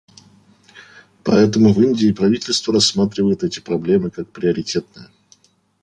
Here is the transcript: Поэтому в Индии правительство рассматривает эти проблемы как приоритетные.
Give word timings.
Поэтому 1.23 1.73
в 1.73 1.79
Индии 1.79 2.11
правительство 2.11 2.73
рассматривает 2.73 3.43
эти 3.43 3.59
проблемы 3.59 4.09
как 4.09 4.31
приоритетные. 4.31 5.09